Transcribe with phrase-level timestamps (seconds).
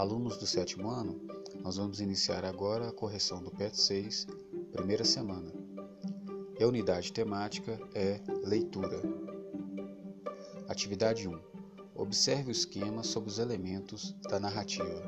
[0.00, 1.20] Alunos do sétimo ano,
[1.62, 4.26] nós vamos iniciar agora a correção do PET 6,
[4.72, 5.52] primeira semana.
[6.58, 8.98] E a unidade temática é leitura.
[10.66, 11.38] Atividade 1.
[11.94, 15.02] Observe o esquema sobre os elementos da narrativa.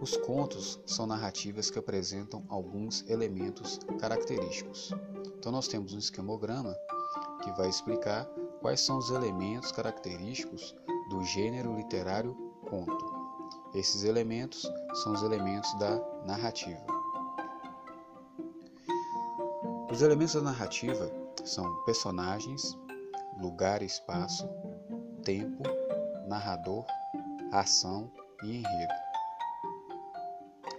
[0.00, 4.92] Os contos são narrativas que apresentam alguns elementos característicos.
[5.36, 6.72] Então nós temos um esquemograma
[7.42, 8.26] que vai explicar
[8.60, 10.76] quais são os elementos característicos
[11.10, 13.16] do gênero literário conto.
[13.74, 14.62] Esses elementos
[15.02, 16.84] são os elementos da narrativa.
[19.90, 21.10] Os elementos da narrativa
[21.44, 22.76] são personagens,
[23.40, 24.48] lugar e espaço,
[25.22, 25.62] tempo,
[26.26, 26.84] narrador,
[27.52, 28.10] ação
[28.42, 28.94] e enredo.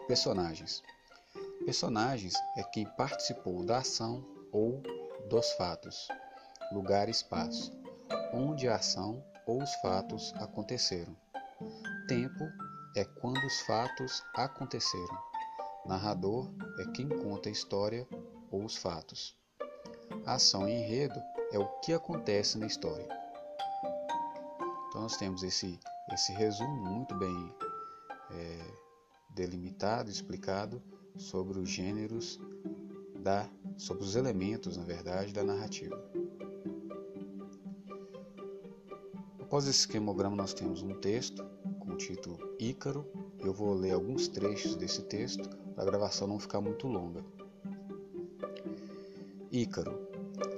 [0.07, 0.83] Personagens.
[1.65, 4.81] Personagens é quem participou da ação ou
[5.29, 6.07] dos fatos.
[6.71, 7.71] Lugar e espaço,
[8.33, 11.15] onde a ação ou os fatos aconteceram.
[12.07, 12.49] Tempo
[12.95, 15.17] é quando os fatos aconteceram.
[15.85, 18.07] Narrador é quem conta a história
[18.49, 19.37] ou os fatos.
[20.25, 23.05] Ação e enredo é o que acontece na história.
[24.87, 25.77] Então nós temos esse,
[26.13, 27.53] esse resumo muito bem
[28.31, 28.73] é,
[29.31, 30.81] delimitado, explicado
[31.17, 32.39] sobre os gêneros
[33.19, 36.01] da, sobre os elementos, na verdade, da narrativa.
[39.47, 41.41] Após esse esquemograma nós temos um texto
[41.79, 43.07] com o título Ícaro.
[43.39, 47.23] Eu vou ler alguns trechos desse texto para a gravação não ficar muito longa.
[49.49, 50.05] Ícaro.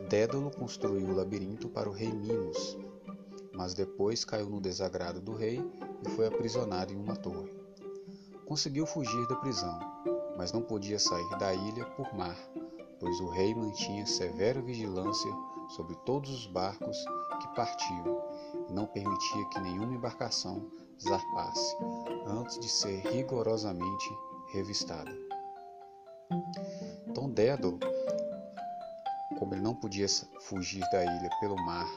[0.10, 2.80] Dédalo construiu o labirinto para o rei Minos,
[3.54, 5.62] mas depois caiu no desagrado do rei
[6.04, 7.54] e foi aprisionado em uma torre.
[8.44, 9.78] Conseguiu fugir da prisão,
[10.36, 12.36] mas não podia sair da ilha por mar,
[13.00, 15.31] pois o rei mantinha severa vigilância
[15.69, 16.97] sobre todos os barcos
[17.42, 18.22] que partiam
[18.67, 20.69] e não permitia que nenhuma embarcação
[21.02, 21.77] zarpasse
[22.27, 24.10] antes de ser rigorosamente
[24.52, 25.11] revistada.
[27.08, 27.80] Então Dédalo
[29.39, 30.05] como ele não podia
[30.42, 31.87] fugir da ilha pelo mar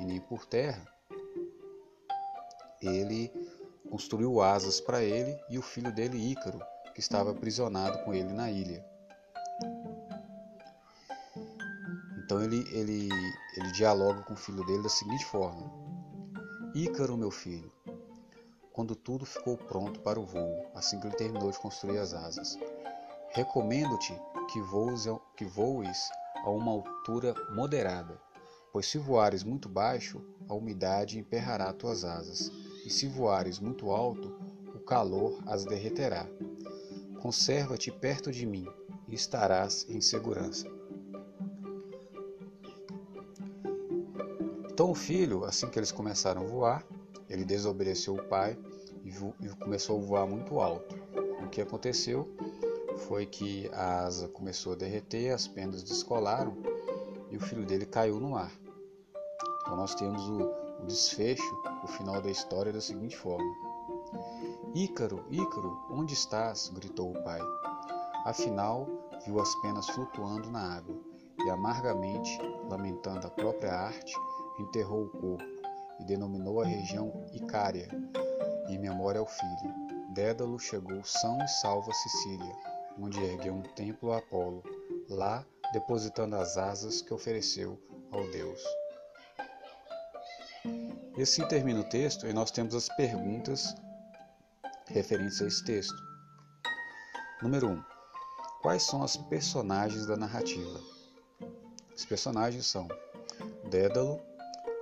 [0.00, 0.84] e nem por terra,
[2.82, 3.32] ele
[3.88, 6.60] construiu asas para ele e o filho dele Ícaro,
[6.92, 8.84] que estava aprisionado com ele na ilha.
[12.28, 13.08] Então ele, ele,
[13.56, 15.72] ele dialoga com o filho dele da seguinte forma:
[16.74, 17.72] Ícaro, meu filho,
[18.70, 22.58] quando tudo ficou pronto para o voo, assim que ele terminou de construir as asas,
[23.30, 24.12] recomendo-te
[24.52, 25.06] que voes,
[25.38, 26.10] que voes
[26.44, 28.20] a uma altura moderada,
[28.74, 32.52] pois se voares muito baixo, a umidade emperrará tuas asas,
[32.84, 34.36] e se voares muito alto,
[34.74, 36.26] o calor as derreterá.
[37.22, 38.68] Conserva-te perto de mim,
[39.08, 40.77] e estarás em segurança.
[44.78, 46.86] Então o filho, assim que eles começaram a voar,
[47.28, 48.56] ele desobedeceu o pai
[49.04, 50.94] e começou a voar muito alto.
[51.44, 52.32] O que aconteceu
[53.08, 56.56] foi que a asa começou a derreter, as penas descolaram
[57.28, 58.52] e o filho dele caiu no mar.
[59.62, 63.52] Então nós temos o, o desfecho, o final da história da seguinte forma:
[64.76, 66.68] Ícaro, Ícaro, onde estás?
[66.68, 67.40] gritou o pai.
[68.24, 68.86] Afinal,
[69.26, 70.94] viu as penas flutuando na água
[71.44, 72.38] e, amargamente,
[72.70, 74.14] lamentando a própria arte,
[74.58, 75.44] enterrou o corpo
[76.00, 77.88] e denominou a região Icária,
[78.68, 79.74] em memória ao filho.
[80.14, 82.56] Dédalo chegou são e salvo a Sicília,
[83.00, 84.62] onde ergueu um templo a Apolo,
[85.08, 87.80] lá depositando as asas que ofereceu
[88.10, 88.62] ao Deus.
[91.16, 93.74] E assim termina o texto e nós temos as perguntas
[94.86, 95.96] referentes a esse texto.
[97.42, 97.72] Número 1.
[97.72, 97.84] Um,
[98.62, 100.80] quais são as personagens da narrativa?
[101.94, 102.88] Os personagens são
[103.68, 104.20] Dédalo,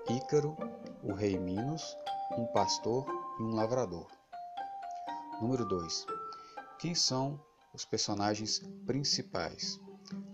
[0.09, 0.56] Ícaro,
[1.03, 1.97] o rei Minos,
[2.39, 3.06] um pastor
[3.41, 4.06] e um lavrador.
[5.41, 6.06] Número 2.
[6.78, 7.41] Quem são
[7.75, 9.81] os personagens principais.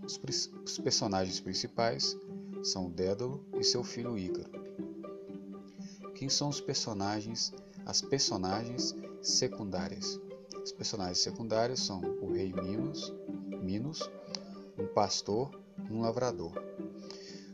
[0.04, 0.20] Os,
[0.64, 2.16] os personagens principais
[2.62, 4.50] são Dédalo e seu filho Ícaro.
[6.14, 7.52] Quem são os personagens,
[7.86, 10.20] as personagens secundárias?
[10.62, 13.12] As personagens secundárias são o rei Minos,
[13.62, 14.10] Minos
[14.78, 15.50] um pastor
[15.88, 16.52] e um lavrador.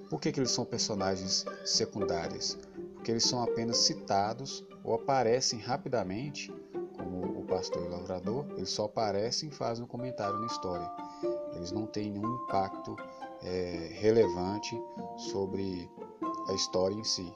[0.09, 2.59] Por que, que eles são personagens secundários?
[2.95, 6.53] Porque eles são apenas citados ou aparecem rapidamente
[7.49, 10.89] pastor e lavrador, eles só aparecem e fazem um comentário na história.
[11.55, 12.95] Eles não têm nenhum impacto
[13.43, 14.81] é, relevante
[15.17, 15.91] sobre
[16.49, 17.33] a história em si.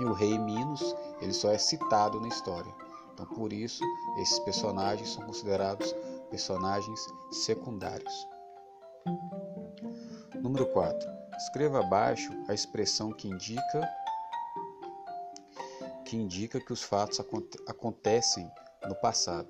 [0.00, 2.72] E o rei Minos, ele só é citado na história.
[3.14, 3.82] Então, por isso,
[4.18, 5.94] esses personagens são considerados
[6.28, 8.12] personagens secundários.
[10.42, 11.15] Número 4.
[11.36, 13.88] Escreva abaixo a expressão que indica
[16.04, 17.20] que indica que os fatos
[17.66, 18.48] acontecem
[18.86, 19.48] no passado.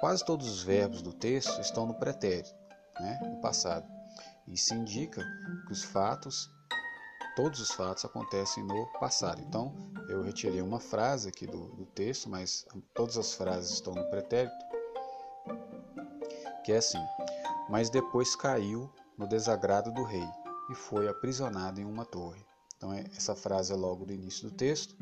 [0.00, 2.52] Quase todos os verbos do texto estão no pretérito,
[2.98, 3.86] né, no passado.
[4.48, 5.22] Isso indica
[5.66, 6.50] que os fatos,
[7.36, 9.40] todos os fatos acontecem no passado.
[9.40, 9.72] Então,
[10.08, 14.64] eu retirei uma frase aqui do, do texto, mas todas as frases estão no pretérito,
[16.64, 16.98] que é assim:
[17.70, 20.28] Mas depois caiu no desagrado do rei
[20.68, 22.44] e foi aprisionado em uma torre.
[22.76, 24.96] Então, é, essa frase é logo do início do texto.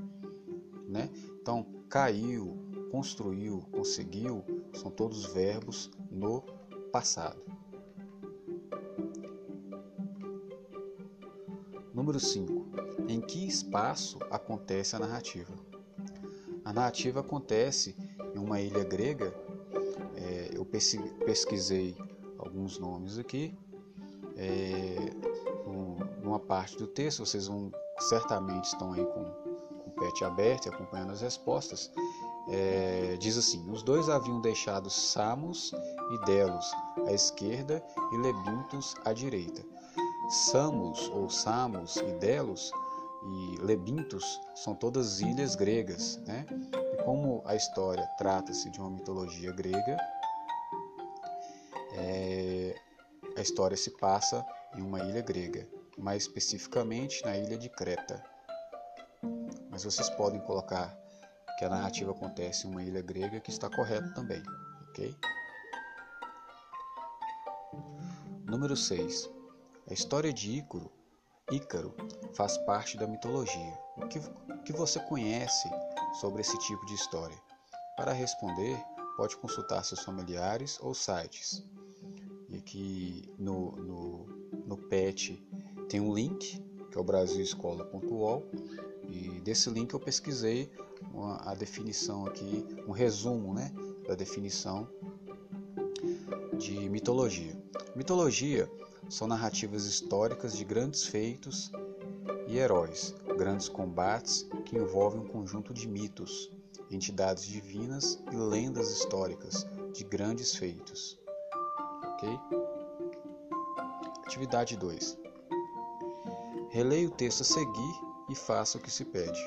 [0.87, 1.09] Né?
[1.41, 2.59] Então, caiu,
[2.91, 4.45] construiu, conseguiu,
[4.75, 6.43] são todos verbos no
[6.93, 7.41] passado.
[11.95, 12.67] Número 5.
[13.09, 15.55] Em que espaço acontece a narrativa?
[16.65, 17.97] A narrativa acontece
[18.35, 19.35] em uma ilha grega.
[20.17, 21.97] É, eu pesquisei
[22.39, 23.57] alguns nomes aqui.
[24.37, 24.97] É,
[26.23, 30.69] numa parte do texto, vocês vão certamente estão aí com, com o pet aberto e
[30.69, 31.91] acompanhando as respostas.
[32.49, 35.73] É, diz assim: Os dois haviam deixado Samos
[36.13, 36.71] e Delos
[37.07, 37.83] à esquerda
[38.13, 39.63] e Lebintos à direita.
[40.31, 42.71] Samos ou Samos e Delos
[43.25, 46.47] e Lebintos são todas ilhas gregas, né?
[46.95, 49.97] E como a história trata-se de uma mitologia grega,
[51.99, 52.75] é,
[53.37, 54.45] a história se passa
[54.77, 58.23] em uma ilha grega, mais especificamente na ilha de Creta.
[59.71, 60.97] Mas vocês podem colocar
[61.59, 64.43] que a narrativa acontece em uma ilha grega que está correto também,
[64.89, 65.15] ok?
[68.45, 69.29] Número 6.
[69.91, 70.91] A história de Ícaro,
[71.51, 71.95] Ícaro
[72.35, 73.79] faz parte da mitologia.
[73.97, 74.21] O que,
[74.65, 75.69] que você conhece
[76.21, 77.37] sobre esse tipo de história?
[77.97, 78.79] Para responder,
[79.17, 81.65] pode consultar seus familiares ou sites.
[82.49, 84.27] E aqui no, no,
[84.67, 85.43] no PET
[85.89, 88.47] tem um link, que é o brasilescola.ol,
[89.09, 90.71] e desse link eu pesquisei
[91.13, 93.73] uma, a definição aqui, um resumo né,
[94.07, 94.89] da definição
[96.59, 97.57] de mitologia.
[97.95, 98.71] Mitologia
[99.09, 101.71] são narrativas históricas de grandes feitos
[102.47, 106.51] e heróis, grandes combates que envolvem um conjunto de mitos,
[106.91, 111.19] entidades divinas e lendas históricas de grandes feitos.
[112.19, 112.41] Ok?
[114.27, 115.17] Atividade 2.
[116.71, 119.39] Releia o texto a seguir e faça o que se pede.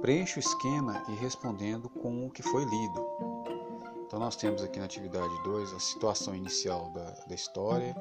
[0.00, 3.06] Preencha o esquema e respondendo com o que foi lido.
[4.06, 7.94] Então, nós temos aqui na atividade 2 a situação inicial da, da história,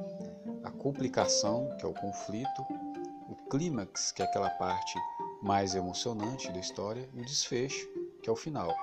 [0.63, 2.61] a complicação, que é o conflito,
[3.29, 4.97] o clímax, que é aquela parte
[5.43, 7.89] mais emocionante da história, e o desfecho,
[8.23, 8.73] que é o final.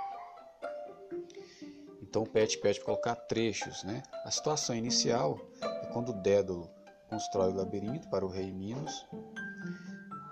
[2.09, 3.85] Então, o PET pede colocar trechos.
[3.85, 4.03] Né?
[4.25, 6.71] A situação inicial é quando Dédalo
[7.09, 9.07] constrói o labirinto para o rei Minos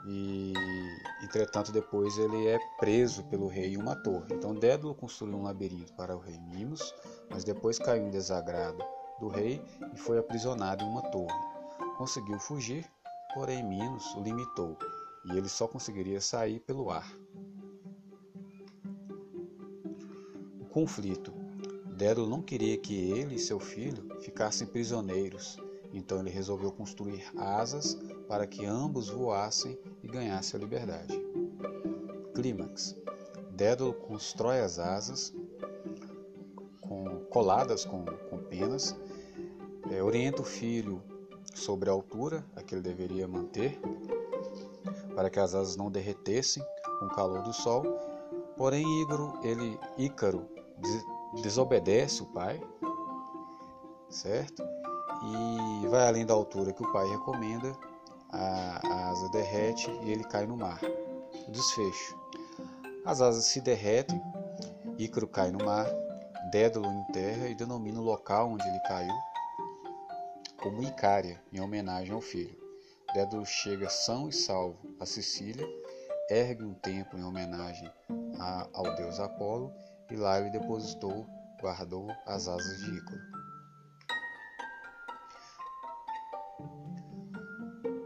[0.07, 0.53] e
[1.23, 4.33] entretanto depois ele é preso pelo rei em uma torre.
[4.33, 6.95] Então Dédalo construiu um labirinto para o rei Minos,
[7.31, 8.83] mas depois caiu em desagrado
[9.19, 9.61] do rei
[9.93, 11.35] e foi aprisionado em uma torre.
[11.99, 12.87] Conseguiu fugir,
[13.35, 14.79] porém Minos o limitou
[15.25, 17.11] e ele só conseguiria sair pelo ar.
[20.61, 21.46] O conflito.
[21.97, 25.59] Dédalo não queria que ele e seu filho ficassem prisioneiros
[25.97, 27.99] então ele resolveu construir asas
[28.29, 31.19] para que ambos voassem e ganhassem a liberdade.
[32.35, 32.95] Clímax:
[33.51, 35.35] Dédalo constrói as asas
[36.83, 38.95] com, coladas com, com penas,
[39.91, 41.03] é, orienta o filho
[41.55, 43.81] sobre a altura a que ele deveria manter,
[45.15, 46.63] para que as asas não derretessem
[46.99, 47.85] com o calor do sol.
[48.57, 50.47] Porém, Ícaro, ele, Ícaro
[51.35, 52.61] desobedece o pai,
[54.09, 54.63] certo?
[55.23, 57.77] e vai além da altura que o pai recomenda,
[58.31, 60.81] a, a asa derrete e ele cai no mar.
[61.47, 62.19] O desfecho.
[63.05, 64.21] As asas se derretem,
[64.99, 65.87] Ícaro cai no mar,
[66.51, 69.15] Dédalo enterra e denomina o local onde ele caiu
[70.63, 72.57] como Icária, em homenagem ao filho.
[73.15, 75.67] Dédalo chega são e salvo a Sicília,
[76.31, 77.91] ergue um templo em homenagem
[78.39, 79.73] a, ao deus Apolo
[80.11, 81.27] e lá ele depositou,
[81.61, 83.37] guardou as asas de Ícaro.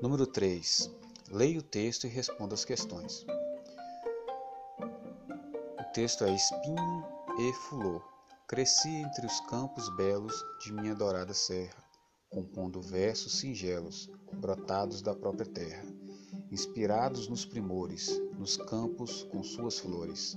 [0.03, 0.91] Número 3.
[1.31, 3.25] Leia o texto e responda as questões.
[5.79, 7.05] O texto é Espinho
[7.39, 8.03] e Fulô.
[8.49, 11.85] Cresci entre os campos belos de minha dourada serra,
[12.31, 15.85] compondo versos singelos, brotados da própria terra,
[16.51, 20.37] inspirados nos primores, nos campos com suas flores,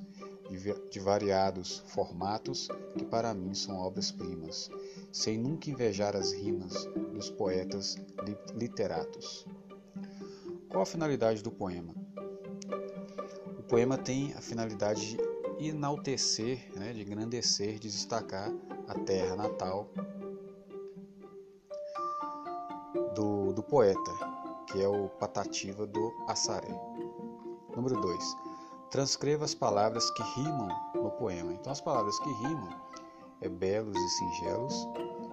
[0.89, 4.69] de variados formatos que para mim são obras-primas,
[5.11, 7.97] sem nunca invejar as rimas dos poetas
[8.55, 9.45] literatos.
[10.69, 11.93] Qual a finalidade do poema?
[13.57, 15.17] O poema tem a finalidade
[15.57, 18.51] de enaltecer, né, de engrandecer, de destacar
[18.87, 19.89] a terra natal
[23.15, 24.11] do, do poeta,
[24.67, 26.73] que é o Patativa do Assaré.
[27.75, 28.52] Número 2.
[28.93, 31.51] Transcreva as palavras que rimam no poema.
[31.51, 32.69] Então, as palavras que rimam
[33.41, 34.87] é belos e singelos,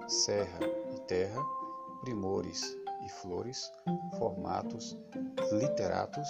[0.09, 0.61] serra
[0.97, 1.45] e terra,
[2.01, 2.63] primores
[3.05, 3.71] e flores,
[4.19, 4.97] formatos,
[5.53, 6.27] literatos,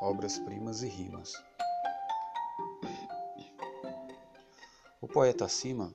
[0.00, 1.32] obras-primas e rimas.
[5.00, 5.94] O poeta acima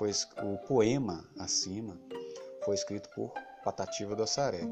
[0.00, 0.10] foi
[0.42, 1.96] o poema acima
[2.64, 4.62] foi escrito por Patativa do Assaré,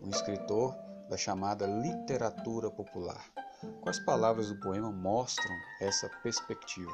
[0.00, 0.72] um escritor
[1.08, 3.39] da chamada literatura popular.
[3.82, 6.92] Quais palavras do poema mostram essa perspectiva?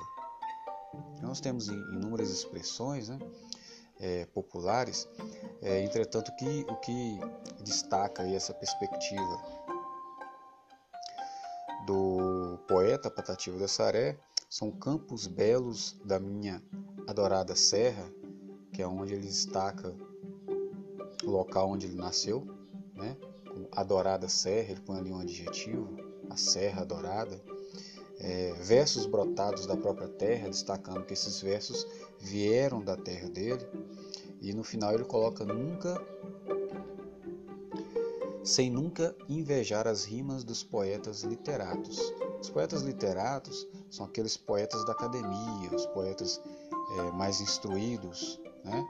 [1.22, 3.18] Nós temos inúmeras expressões né,
[4.00, 5.08] é, populares,
[5.62, 7.20] é, entretanto, que, o que
[7.62, 9.66] destaca essa perspectiva
[11.86, 14.18] do poeta Patativa da Saré
[14.50, 16.62] são campos belos da minha
[17.06, 18.10] adorada serra,
[18.72, 19.94] que é onde ele destaca
[21.24, 22.44] o local onde ele nasceu,
[22.94, 23.16] né?
[23.72, 27.40] adorada serra, ele põe ali um adjetivo, a serra adorada.
[28.18, 31.86] É, versos brotados da própria terra, destacando que esses versos
[32.18, 33.66] vieram da terra dele.
[34.40, 36.00] E no final ele coloca nunca,
[38.42, 42.00] sem nunca invejar as rimas dos poetas literatos.
[42.40, 46.40] Os poetas literatos são aqueles poetas da academia, os poetas
[46.98, 48.84] é, mais instruídos, né?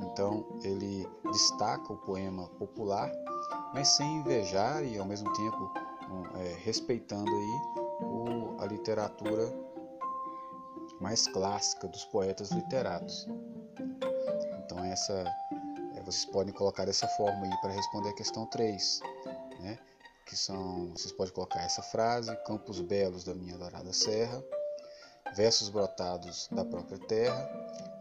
[0.00, 3.10] Então ele destaca o poema popular,
[3.72, 5.72] mas sem invejar e ao mesmo tempo
[6.36, 7.60] é, respeitando aí
[8.02, 9.52] o, a literatura
[11.00, 13.26] mais clássica dos poetas literatos.
[14.64, 15.24] Então essa
[15.94, 19.00] é, vocês podem colocar dessa forma aí para responder a questão 3,
[19.60, 19.78] né?
[20.26, 24.42] Que são, vocês podem colocar essa frase, campos belos da minha dourada serra,
[25.34, 27.50] versos brotados da própria terra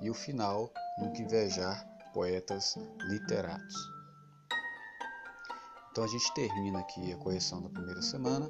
[0.01, 3.99] e o final, nunca invejar poetas literatos.
[6.00, 8.50] Então a gente termina aqui a correção da primeira semana.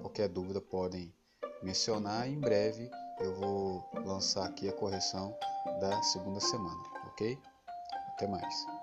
[0.00, 1.14] Qualquer dúvida podem
[1.62, 5.32] mencionar em breve eu vou lançar aqui a correção
[5.80, 7.38] da segunda semana, ok?
[8.14, 8.75] Até mais.